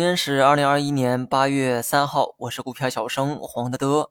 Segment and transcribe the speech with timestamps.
[0.00, 4.10] 今天是二零二一年八月三号，我是股票小生黄德德。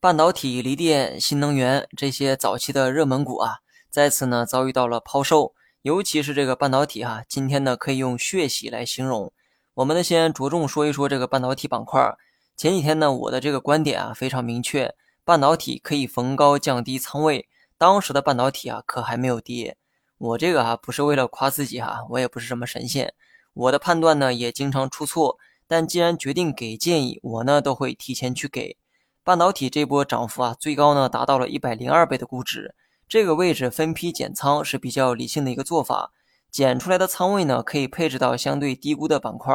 [0.00, 3.58] 半导体、锂电、新能源这些早期的热门股啊，
[3.90, 5.52] 再次呢遭遇到了抛售，
[5.82, 9.30] 尤其是这个半导体哈，今天呢可以用血洗来形容。
[9.74, 12.16] 我们呢先着重说一说这个半导体板块。
[12.56, 17.46] 前几天呢我的这个观点啊非常明确，半导体可以逢高降低仓位。
[17.76, 19.76] 当时的半导体啊可还没有跌。
[20.16, 23.12] 我这个啊不是为了夸自己哈，我也不是什么神仙。
[23.58, 28.76] 我的判断呢也经常出错，但既然决定给建议，我呢都会提前去给。
[29.24, 32.76] 半导体这波涨幅啊，最高呢达到了一百零二倍的估值，
[33.08, 36.12] 这个位置分批减仓是比较理性的一个做法。
[36.52, 39.52] 减出来的仓位呢，可以配置到相对低估的板块。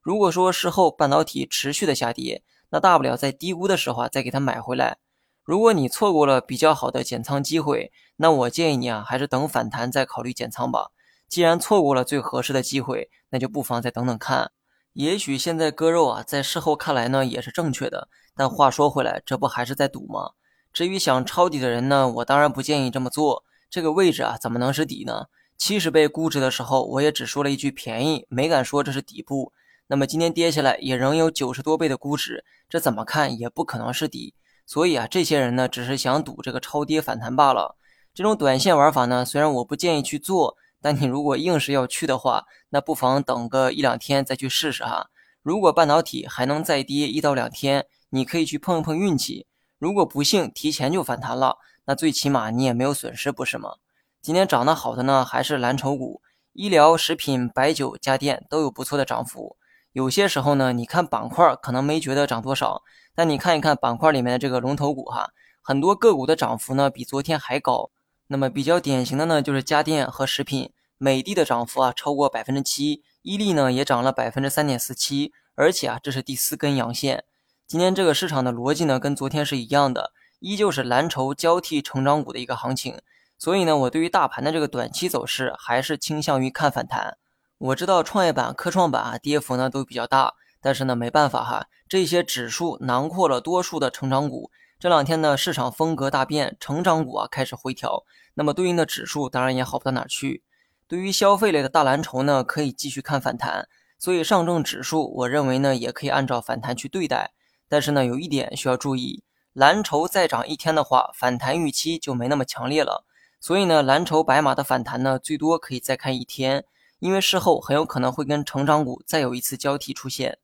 [0.00, 4.98] 如果说事后半导体持续的下跌，那大不了在低估的时候啊再给它买回来。
[5.42, 10.92] 如果你错过了比较好的减仓机会，那我建议你啊还是等反弹再考虑减仓吧。
[11.30, 14.50] 既然错过了最合适的机会，那就不妨再等等看。
[14.94, 18.08] 也许现在割肉啊，在事后看来呢也是正确的。
[18.34, 20.32] 但话说回来，这不还是在赌吗？
[20.72, 23.44] 至于想抄底的人呢，我当然不建议这么做。
[23.70, 25.26] 这个位置啊，怎么能是底呢？
[25.56, 29.52] 七十倍估值的时候，我也只说了一句便宜，没敢说这是底部。
[29.86, 34.34] 那么今天跌下来，也仍有九十多倍的估值，这怎么看也不可能是底。
[34.66, 37.76] 所以啊，这些人呢，只是想赌这个超跌反弹罢了。
[38.12, 40.56] 这种短线玩法呢，虽然我不建议去做。
[40.82, 45.08] 但你如果硬是要去的话，那不妨等个一两天再去试试哈。
[45.42, 49.46] 如果半导体还能再跌一到两天，你可以去碰一碰运气。
[49.78, 51.56] 如果不幸提前就反弹了，
[51.86, 53.76] 那最起码你也没有损失，不是吗？
[54.20, 56.20] 今天涨得好的呢，还是蓝筹股，
[56.52, 59.56] 医疗、食品、白酒、家电都有不错的涨幅。
[59.92, 62.82] 有些时候呢，你看板块可能没觉得涨多少，
[63.14, 65.30] 但你看一看板块里面的这个龙头股哈，
[65.62, 67.90] 很多个股的涨幅呢比昨天还高。
[68.32, 77.24] 那么比较典型的呢，就是家电和食品，美的的涨幅啊超过百分之七，伊利呢也涨了百分之三点四七，而且啊这是第四根阳线。
[77.66, 83.00] 今天这个市场的逻辑呢跟昨天是一样的，依旧是蓝筹交替成长股的一个行情。
[83.36, 87.18] 所以呢，我对于大盘的这个短期走势还是倾向于看反弹。
[87.58, 94.52] 我知道创业板、科创板啊跌幅呢都比较大，但是呢没办法哈，这些指数囊括了多数的成长股。
[94.80, 100.42] 这两天呢，市场风格大变，成长股啊开始回调，那么对应的指数当然也好不到哪去。
[100.88, 103.68] 对于消费类的大蓝筹呢，可以继续看反弹，
[103.98, 107.32] 所以上证指数我认为呢也可以按照反弹去对待。
[107.68, 113.04] 但是呢，有一点需要注意，蓝筹再涨一天的话，反弹预期就没那么强烈了。
[113.38, 116.64] 所以呢，蓝筹白马的反弹呢，最多可以再看一天，
[117.00, 120.38] 因为事后很有可能会跟成长股再有一次交替出现。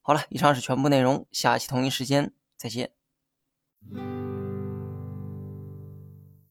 [0.00, 2.95] 好了，以上是全部内容，下期同一时间再见。
[3.84, 4.15] Mm-hmm.